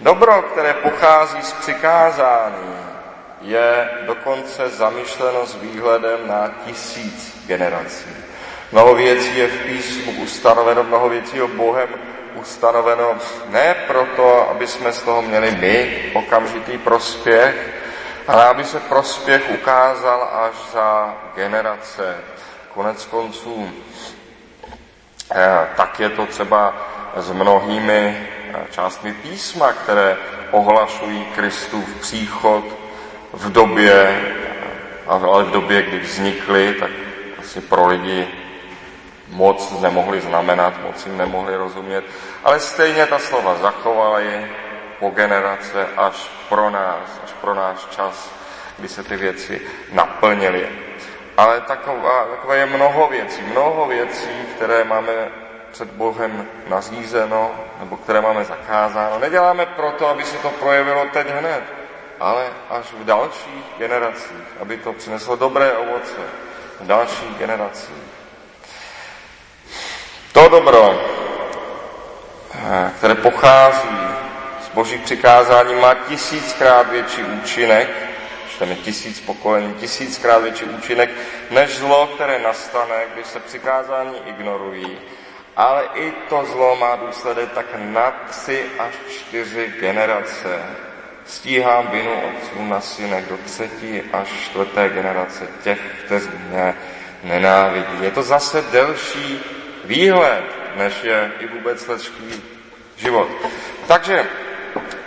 Dobro, 0.00 0.42
které 0.42 0.74
pochází 0.74 1.42
z 1.42 1.52
přikázání, 1.52 2.76
je 3.40 3.90
dokonce 4.06 4.68
zamýšleno 4.68 5.46
s 5.46 5.54
výhledem 5.54 6.28
na 6.28 6.54
tisíc 6.66 7.46
generací. 7.46 8.10
Mnoho 8.72 8.94
věcí 8.94 9.38
je 9.38 9.48
v 9.48 9.62
písmu 9.66 10.12
ustanoveno, 10.12 10.84
mnoho 10.84 11.08
věcí 11.08 11.36
je 11.36 11.46
Bohem 11.46 11.88
ustanoveno 12.34 13.14
ne 13.48 13.74
proto, 13.86 14.50
aby 14.50 14.66
jsme 14.66 14.92
z 14.92 15.02
toho 15.02 15.22
měli 15.22 15.50
my 15.50 16.02
okamžitý 16.14 16.78
prospěch, 16.78 17.70
ale 18.28 18.44
aby 18.46 18.64
se 18.64 18.80
prospěch 18.80 19.50
ukázal 19.50 20.28
až 20.32 20.54
za 20.72 21.14
generace. 21.34 22.16
Konec 22.74 23.04
konců, 23.04 23.70
eh, 25.34 25.68
tak 25.76 26.00
je 26.00 26.08
to 26.08 26.26
třeba 26.26 26.74
s 27.16 27.30
mnohými 27.32 28.28
eh, 28.54 28.66
částmi 28.70 29.12
písma, 29.12 29.72
které 29.72 30.16
ohlašují 30.50 31.24
Kristův 31.24 31.94
příchod 32.00 32.64
v 33.32 33.52
době, 33.52 34.20
ale 35.06 35.44
v 35.44 35.50
době, 35.50 35.82
kdy 35.82 35.98
vznikly, 35.98 36.74
tak 36.80 36.90
vlastně 37.36 37.62
pro 37.62 37.86
lidi 37.86 38.28
moc 39.32 39.80
nemohli 39.80 40.20
znamenat, 40.20 40.74
moc 40.82 41.06
jim 41.06 41.16
nemohli 41.18 41.56
rozumět, 41.56 42.04
ale 42.44 42.60
stejně 42.60 43.06
ta 43.06 43.18
slova 43.18 43.56
zachovali 43.56 44.50
po 44.98 45.10
generace 45.10 45.86
až 45.96 46.30
pro 46.48 46.70
nás, 46.70 47.20
až 47.24 47.32
pro 47.40 47.54
náš 47.54 47.86
čas, 47.90 48.30
kdy 48.78 48.88
se 48.88 49.02
ty 49.02 49.16
věci 49.16 49.60
naplnily. 49.92 50.68
Ale 51.36 51.60
taková, 51.60 52.24
takové 52.24 52.56
je 52.56 52.66
mnoho 52.66 53.08
věcí, 53.08 53.42
mnoho 53.42 53.86
věcí, 53.86 54.30
které 54.56 54.84
máme 54.84 55.12
před 55.72 55.90
Bohem 55.90 56.48
nařízeno, 56.68 57.50
nebo 57.80 57.96
které 57.96 58.20
máme 58.20 58.44
zakázáno. 58.44 59.18
Neděláme 59.18 59.66
proto, 59.66 60.08
aby 60.08 60.24
se 60.24 60.38
to 60.38 60.50
projevilo 60.50 61.04
teď 61.12 61.26
hned, 61.26 61.62
ale 62.20 62.46
až 62.70 62.92
v 62.92 63.04
dalších 63.04 63.64
generacích, 63.78 64.46
aby 64.60 64.76
to 64.76 64.92
přineslo 64.92 65.36
dobré 65.36 65.72
ovoce 65.72 66.20
v 66.80 66.86
dalších 66.86 67.38
generacích. 67.38 68.21
To 70.32 70.48
dobro, 70.48 71.00
eh, 72.54 72.90
které 72.98 73.14
pochází 73.14 73.98
z 74.60 74.68
božích 74.68 75.00
přikázání, 75.00 75.74
má 75.74 75.94
tisíckrát 75.94 76.90
větší 76.90 77.22
účinek, 77.22 77.88
čteme 78.48 78.74
tisíc 78.74 79.20
pokolení, 79.20 79.74
tisíckrát 79.74 80.42
větší 80.42 80.64
účinek, 80.64 81.10
než 81.50 81.78
zlo, 81.78 82.06
které 82.06 82.38
nastane, 82.38 82.94
když 83.14 83.26
se 83.26 83.40
přikázání 83.40 84.14
ignorují. 84.26 84.98
Ale 85.56 85.88
i 85.94 86.12
to 86.28 86.44
zlo 86.52 86.76
má 86.76 86.96
důsledek 86.96 87.52
tak 87.52 87.66
na 87.76 88.10
tři 88.30 88.64
až 88.78 88.94
čtyři 89.08 89.72
generace. 89.80 90.62
Stíhám 91.26 91.88
vinu 91.88 92.22
otců 92.22 92.64
na 92.64 92.80
synek 92.80 93.28
do 93.28 93.36
třetí 93.36 94.02
až 94.12 94.28
čtvrté 94.44 94.88
generace 94.88 95.46
těch, 95.64 95.78
kteří 96.04 96.30
mě 96.48 96.74
nenávidí. 97.24 98.04
Je 98.04 98.10
to 98.10 98.22
zase 98.22 98.64
delší 98.72 99.44
výhled, 99.84 100.44
než 100.76 100.94
je 101.02 101.32
i 101.40 101.46
vůbec 101.46 101.88
lidský 101.88 102.42
život. 102.96 103.28
Takže, 103.86 104.24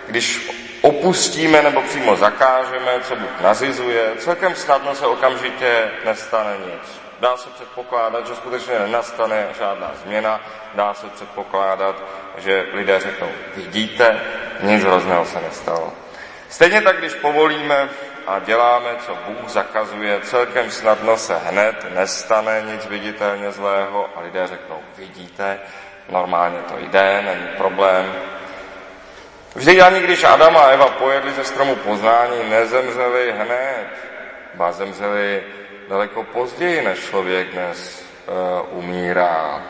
když 0.08 0.52
opustíme 0.82 1.62
nebo 1.62 1.82
přímo 1.82 2.16
zakážeme, 2.16 3.00
co 3.02 3.16
Bůh 3.16 3.42
nazizuje, 3.42 4.12
celkem 4.18 4.56
snadno 4.56 4.96
se 4.96 5.06
okamžitě 5.06 5.92
nestane 6.06 6.58
nic. 6.66 7.00
Dá 7.20 7.38
se 7.38 7.50
předpokládat, 7.50 8.28
že 8.28 8.36
skutečně 8.36 8.80
nenastane 8.80 9.48
žádná 9.60 9.92
změna, 10.04 10.42
dá 10.74 10.94
se 10.94 11.08
předpokládat, 11.08 12.04
že 12.38 12.66
lidé 12.74 13.00
řeknou, 13.00 13.30
vidíte, 13.56 14.22
nic 14.62 14.84
hrozného 14.84 15.26
se 15.26 15.42
nestalo. 15.42 15.94
Stejně 16.50 16.82
tak, 16.82 16.98
když 16.98 17.14
povolíme 17.14 17.90
a 18.28 18.40
děláme, 18.40 18.90
co 19.06 19.16
Bůh 19.28 19.50
zakazuje, 19.50 20.22
celkem 20.22 20.72
snadno 20.72 21.18
se 21.18 21.38
hned 21.38 21.96
nestane 21.96 22.64
nic 22.72 22.86
viditelně 22.86 23.52
zlého 23.52 24.10
a 24.16 24.22
lidé 24.22 24.48
řeknou, 24.48 24.80
vidíte, 24.98 25.60
normálně 26.10 26.58
to 26.58 26.78
jde, 26.78 27.22
není 27.26 27.48
problém. 27.58 28.14
Vždy 29.56 29.82
ani 29.82 30.00
když 30.00 30.24
Adam 30.24 30.58
a 30.58 30.68
Eva 30.68 30.88
pojedli 30.88 31.32
ze 31.32 31.44
stromu 31.44 31.76
poznání, 31.76 32.50
nezemřeli 32.50 33.32
hned, 33.32 33.88
ba 34.54 34.72
zemřeli 34.72 35.44
daleko 35.90 36.24
později, 36.24 36.82
než 36.82 37.00
člověk 37.00 37.52
dnes 37.52 38.06
uh, 38.72 38.80
umírá. 38.80 39.62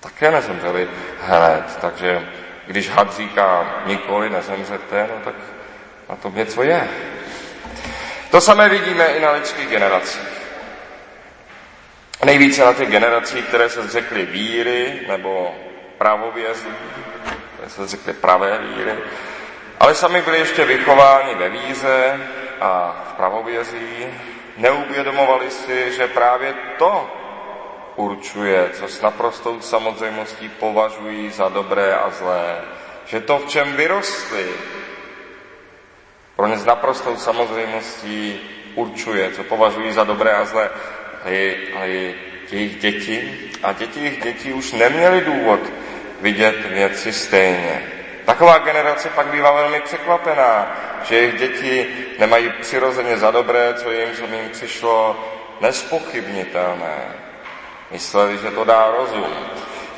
Také 0.00 0.30
nezemřeli 0.30 0.88
hned, 1.20 1.78
takže 1.80 2.28
když 2.66 2.90
had 2.90 3.16
říká 3.16 3.74
nikoli 3.86 4.30
nezemřete, 4.30 5.08
no 5.14 5.20
tak 5.24 5.34
na 6.08 6.16
tom 6.16 6.34
něco 6.34 6.62
je. 6.62 6.88
To 8.30 8.40
samé 8.40 8.68
vidíme 8.68 9.06
i 9.06 9.20
na 9.20 9.30
lidských 9.30 9.68
generacích. 9.68 10.28
Nejvíce 12.24 12.64
na 12.64 12.72
těch 12.72 12.90
generacích, 12.90 13.44
které 13.44 13.68
se 13.68 13.82
zřekly 13.82 14.26
víry 14.26 15.00
nebo 15.08 15.54
pravovězí, 15.98 16.74
které 17.54 17.70
se 17.70 17.86
zřekly 17.86 18.12
pravé 18.12 18.58
víry, 18.58 18.94
ale 19.80 19.94
sami 19.94 20.22
byli 20.22 20.38
ještě 20.38 20.64
vychováni 20.64 21.34
ve 21.34 21.48
víře 21.48 22.20
a 22.60 22.96
v 23.10 23.12
pravovězí, 23.12 24.06
neuvědomovali 24.56 25.50
si, 25.50 25.92
že 25.92 26.06
právě 26.06 26.54
to 26.78 27.10
určuje, 27.96 28.70
co 28.72 28.88
s 28.88 29.02
naprostou 29.02 29.60
samozřejmostí 29.60 30.48
považují 30.48 31.30
za 31.30 31.48
dobré 31.48 31.94
a 31.94 32.10
zlé. 32.10 32.60
Že 33.06 33.20
to, 33.20 33.38
v 33.38 33.48
čem 33.48 33.72
vyrostli, 33.72 34.48
pro 36.36 36.46
ně 36.46 36.58
s 36.58 36.64
naprostou 36.64 37.16
samozřejmostí 37.16 38.40
určuje, 38.74 39.30
co 39.30 39.42
považují 39.42 39.92
za 39.92 40.04
dobré 40.04 40.32
a 40.32 40.44
zlé. 40.44 40.70
A, 41.24 41.28
je, 41.28 41.56
je 41.84 42.14
jejich 42.50 42.76
děti 42.76 43.50
a 43.62 43.72
děti 43.72 44.00
jejich 44.00 44.22
dětí 44.22 44.52
už 44.52 44.72
neměli 44.72 45.20
důvod 45.20 45.60
vidět 46.20 46.56
věci 46.70 47.12
stejně. 47.12 47.82
Taková 48.24 48.58
generace 48.58 49.08
pak 49.08 49.26
bývá 49.26 49.52
velmi 49.52 49.80
překvapená, 49.80 50.76
že 51.04 51.16
jejich 51.16 51.38
děti 51.38 51.96
nemají 52.18 52.52
přirozeně 52.60 53.16
za 53.16 53.30
dobré, 53.30 53.74
co 53.74 53.90
jim, 53.90 54.08
jim 54.34 54.50
přišlo 54.50 55.24
nespochybnitelné. 55.60 56.96
Mysleli, 57.90 58.38
že 58.38 58.50
to 58.50 58.64
dá 58.64 58.94
rozum. 58.98 59.34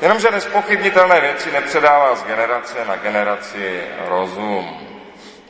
Jenomže 0.02 0.30
nespochybnitelné 0.30 1.20
věci 1.20 1.52
nepředává 1.52 2.14
z 2.14 2.24
generace 2.24 2.84
na 2.84 2.96
generaci 2.96 3.80
rozum. 4.08 4.95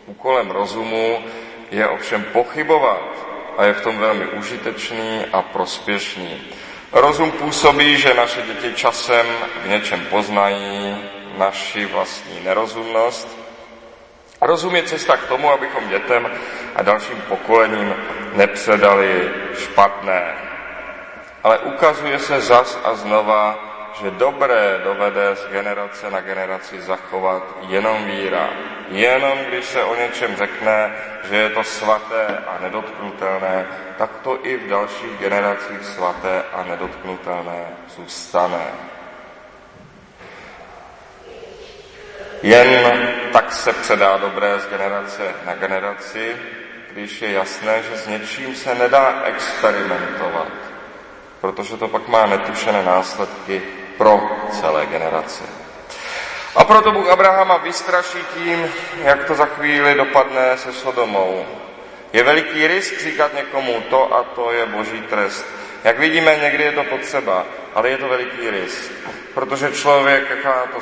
Úkolem 0.07 0.51
rozumu 0.51 1.19
je 1.71 1.89
ovšem 1.89 2.23
pochybovat 2.23 3.03
a 3.59 3.65
je 3.65 3.73
v 3.73 3.81
tom 3.81 3.99
velmi 3.99 4.27
užitečný 4.27 5.25
a 5.33 5.43
prospěšný. 5.43 6.43
Rozum 6.93 7.31
působí, 7.31 7.97
že 7.97 8.15
naše 8.15 8.43
děti 8.43 8.75
časem 8.75 9.27
v 9.65 9.69
něčem 9.69 10.01
poznají 10.11 10.97
naši 11.39 11.87
vlastní 11.87 12.41
nerozumnost. 12.45 13.39
Rozum 14.41 14.77
je 14.77 14.83
cesta 14.83 15.17
k 15.17 15.29
tomu, 15.29 15.51
abychom 15.51 15.89
dětem 15.89 16.31
a 16.77 16.83
dalším 16.83 17.23
pokolením 17.29 17.95
nepředali 18.35 19.31
špatné. 19.59 20.35
Ale 21.43 21.59
ukazuje 21.59 22.19
se 22.19 22.41
zas 22.41 22.79
a 22.85 22.95
znova, 22.95 23.59
že 24.01 24.11
dobré 24.11 24.81
dovede 24.85 25.37
z 25.37 25.47
generace 25.47 26.11
na 26.11 26.21
generaci 26.21 26.81
zachovat 26.81 27.43
jenom 27.69 28.05
víra. 28.05 28.49
Jenom 28.89 29.39
když 29.39 29.65
se 29.65 29.85
o 29.85 29.95
něčem 29.95 30.37
řekne, 30.37 30.93
že 31.29 31.37
je 31.37 31.51
to 31.51 31.65
svaté 31.65 32.27
a 32.47 32.59
nedotknutelné, 32.63 33.67
tak 33.99 34.11
to 34.25 34.39
i 34.47 34.57
v 34.57 34.69
dalších 34.69 35.19
generacích 35.19 35.85
svaté 35.85 36.43
a 36.53 36.65
nedotknutelné 36.65 37.67
zůstane. 37.97 38.67
Jen 42.43 43.09
tak 43.33 43.53
se 43.53 43.73
předá 43.73 44.17
dobré 44.17 44.61
z 44.61 44.67
generace 44.69 45.35
na 45.47 45.55
generaci, 45.55 46.37
když 46.93 47.23
je 47.23 47.33
jasné, 47.33 47.83
že 47.83 47.97
s 47.97 48.07
něčím 48.07 48.55
se 48.55 48.75
nedá 48.75 49.23
experimentovat, 49.25 50.49
protože 51.41 51.77
to 51.77 51.89
pak 51.89 52.09
má 52.09 52.27
netušené 52.27 52.83
následky 52.83 53.63
pro 53.99 54.21
celé 54.61 54.87
generace. 54.87 55.45
A 56.57 56.65
proto 56.65 56.93
Bůh 56.93 57.09
Abrahama 57.09 57.57
vystraší 57.57 58.19
tím, 58.35 58.73
jak 59.03 59.25
to 59.25 59.35
za 59.35 59.47
chvíli 59.47 59.95
dopadne 59.95 60.57
se 60.57 60.73
Sodomou. 60.73 61.47
Je 62.13 62.23
veliký 62.23 62.67
risk 62.67 63.01
říkat 63.01 63.35
někomu 63.35 63.83
to 63.91 64.15
a 64.15 64.23
to 64.23 64.53
je 64.53 64.67
boží 64.67 65.01
trest. 65.01 65.47
Jak 65.85 65.99
vidíme, 65.99 66.37
někdy 66.37 66.65
je 66.65 66.73
to 66.73 66.85
potřeba, 66.85 67.45
ale 67.75 67.91
je 67.91 67.99
to 67.99 68.09
veliký 68.09 68.51
risk. 68.51 68.93
Protože 69.35 69.73
člověk, 69.73 70.47
to, 70.73 70.81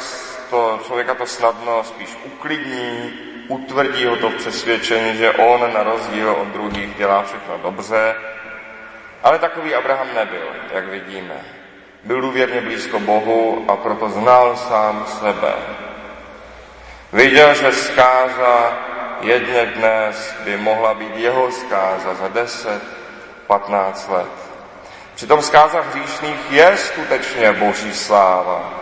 to, 0.50 0.80
člověka 0.86 1.14
to 1.14 1.26
snadno 1.26 1.84
spíš 1.84 2.08
uklidní, 2.24 3.12
utvrdí 3.48 4.06
ho 4.06 4.16
to 4.16 4.30
v 4.30 4.34
přesvědčení, 4.34 5.16
že 5.16 5.30
on 5.30 5.72
na 5.74 5.82
rozdíl 5.82 6.30
od 6.30 6.48
druhých 6.48 6.94
dělá 6.94 7.22
všechno 7.22 7.58
dobře. 7.62 8.14
Ale 9.22 9.38
takový 9.38 9.74
Abraham 9.74 10.14
nebyl, 10.14 10.48
jak 10.72 10.88
vidíme. 10.88 11.53
Byl 12.04 12.20
důvěrně 12.20 12.60
blízko 12.60 13.00
Bohu 13.00 13.64
a 13.68 13.76
proto 13.76 14.08
znal 14.08 14.56
sám 14.56 15.06
sebe. 15.20 15.54
Viděl, 17.12 17.54
že 17.54 17.72
zkáza 17.72 18.78
jedně 19.20 19.66
dnes 19.66 20.34
by 20.44 20.56
mohla 20.56 20.94
být 20.94 21.16
jeho 21.16 21.52
zkáza 21.52 22.14
za 22.14 22.28
10, 22.28 22.82
15 23.46 24.08
let. 24.08 24.30
Při 25.14 25.26
tom 25.26 25.42
zkázách 25.42 25.94
hříšných 25.94 26.50
je 26.50 26.76
skutečně 26.76 27.52
boží 27.52 27.94
sláva. 27.94 28.74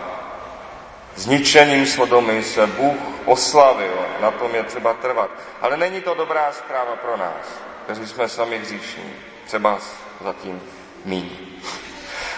Zničením 1.15 1.85
Sodomy 1.87 2.43
se 2.43 2.67
Bůh 2.67 2.97
oslavil, 3.25 4.05
na 4.21 4.31
tom 4.31 4.55
je 4.55 4.63
třeba 4.63 4.93
trvat. 4.93 5.29
Ale 5.61 5.77
není 5.77 6.01
to 6.01 6.13
dobrá 6.13 6.51
zpráva 6.51 6.95
pro 6.95 7.17
nás, 7.17 7.61
kteří 7.83 8.07
jsme 8.07 8.29
sami 8.29 8.57
hříšní. 8.57 9.13
Třeba 9.45 9.77
zatím 10.23 10.61
míní. 11.05 11.52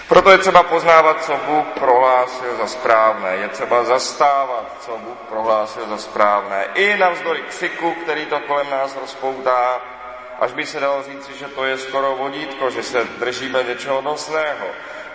Proto 0.08 0.32
je 0.32 0.38
třeba 0.38 0.64
poznávat, 0.64 1.26
co 1.26 1.40
Bůh 1.48 1.66
prohlásil 1.80 2.58
za 2.58 2.68
správné. 2.68 3.36
Je 3.36 3.48
třeba 3.48 3.84
zastávat, 3.84 4.78
co 4.80 4.98
Bůh 4.98 5.18
prohlásil 5.30 5.88
za 5.88 5.98
správné. 5.98 6.66
I 6.76 6.98
navzdory 6.98 7.42
křiku, 7.42 7.92
který 7.92 8.26
to 8.26 8.40
kolem 8.40 8.70
nás 8.70 8.98
rozpoutá, 9.02 9.82
až 10.40 10.52
by 10.52 10.66
se 10.66 10.80
dalo 10.80 11.04
říci, 11.04 11.40
že 11.40 11.46
to 11.46 11.66
je 11.66 11.78
skoro 11.78 12.16
vodítko, 12.16 12.70
že 12.70 12.84
se 12.84 13.04
držíme 13.04 13.64
něčeho 13.64 14.02
nosného. 14.02 14.68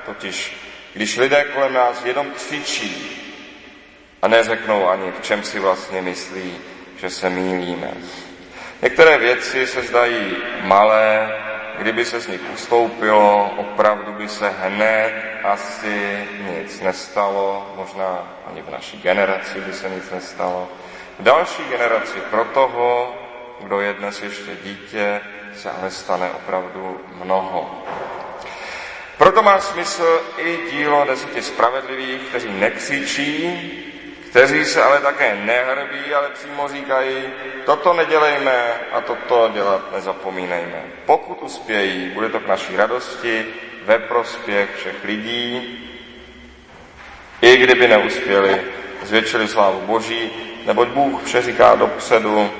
Totiž, 0.07 0.57
když 0.95 1.17
lidé 1.17 1.45
kolem 1.45 1.73
nás 1.73 2.05
jenom 2.05 2.31
křičí 2.31 3.17
a 4.23 4.29
neřeknou 4.29 4.89
ani, 4.89 5.13
v 5.13 5.23
čem 5.23 5.43
si 5.43 5.59
vlastně 5.59 6.03
myslí, 6.03 6.59
že 6.97 7.11
se 7.11 7.31
mýlíme. 7.31 7.91
Některé 8.83 9.19
věci 9.19 9.67
se 9.67 9.83
zdají 9.83 10.37
malé, 10.61 11.40
kdyby 11.81 12.05
se 12.05 12.21
z 12.21 12.29
nich 12.29 12.41
ustoupilo, 12.55 13.51
opravdu 13.57 14.13
by 14.13 14.29
se 14.29 14.49
hned 14.49 15.13
asi 15.45 16.29
nic 16.41 16.81
nestalo, 16.81 17.73
možná 17.77 18.37
ani 18.47 18.63
v 18.63 18.71
naší 18.71 19.01
generaci 19.01 19.61
by 19.61 19.73
se 19.73 19.89
nic 19.89 20.11
nestalo. 20.11 20.69
další 21.21 21.63
generaci 21.65 22.21
pro 22.31 22.45
toho, 22.45 23.15
kdo 23.61 23.81
je 23.81 23.93
dnes 23.93 24.23
ještě 24.23 24.57
dítě, 24.65 25.21
se 25.57 25.71
ale 25.71 25.91
stane 25.91 26.31
opravdu 26.31 27.01
mnoho. 27.25 27.85
Proto 29.19 29.43
má 29.43 29.61
smysl 29.61 30.21
i 30.39 30.59
dílo 30.71 31.05
deseti 31.05 31.43
spravedlivých, 31.43 32.23
kteří 32.23 32.49
nekřičí, 32.49 33.90
kteří 34.31 34.65
se 34.65 34.83
ale 34.83 35.01
také 35.01 35.35
nehrbí, 35.35 36.15
ale 36.15 36.29
přímo 36.29 36.69
říkají, 36.69 37.33
toto 37.65 37.93
nedělejme 37.95 38.75
a 38.93 39.01
toto 39.01 39.51
dělat 39.55 39.93
nezapomínejme. 39.93 40.83
Pokud 41.07 41.43
uspějí, 41.43 42.11
bude 42.11 42.29
to 42.29 42.41
k 42.41 42.47
naší 42.47 42.77
radosti, 42.77 43.47
ve 43.85 43.99
prospěch 43.99 44.69
všech 44.77 45.05
lidí, 45.05 45.79
i 47.41 47.57
kdyby 47.57 47.89
neuspěli, 47.89 48.61
zvětšili 49.03 49.49
slávu 49.49 49.81
Boží, 49.81 50.31
neboť 50.67 50.89
Bůh 50.89 51.23
vše 51.25 51.43
říká 51.43 51.75
dopředu, 51.75 52.51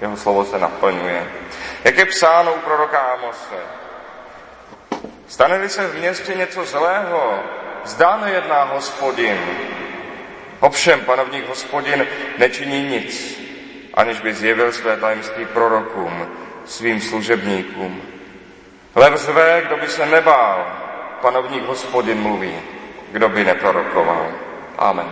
jeho 0.00 0.16
slovo 0.16 0.44
se 0.44 0.58
naplňuje. 0.58 1.30
Jak 1.84 1.98
je 1.98 2.06
psáno 2.06 2.54
u 2.54 2.58
proroka 2.58 2.98
Amose, 2.98 3.56
stane 5.28 5.68
se 5.68 5.86
v 5.86 5.98
městě 5.98 6.34
něco 6.34 6.64
zlého, 6.64 7.42
zdá 7.84 8.16
nejedná 8.16 8.64
hospodin. 8.64 9.38
Ovšem, 10.66 11.00
panovník 11.00 11.48
hospodin 11.48 12.06
nečiní 12.38 12.82
nic, 12.82 13.40
aniž 13.94 14.20
by 14.20 14.34
zjevil 14.34 14.72
své 14.72 14.96
tajemství 14.96 15.44
prorokům, 15.44 16.28
svým 16.64 17.00
služebníkům. 17.00 18.02
Lev 18.94 19.20
zve, 19.20 19.62
kdo 19.66 19.76
by 19.76 19.88
se 19.88 20.06
nebál, 20.06 20.66
panovník 21.22 21.66
hospodin 21.66 22.18
mluví, 22.18 22.54
kdo 23.12 23.28
by 23.28 23.44
neprorokoval. 23.44 24.26
Amen. 24.78 25.06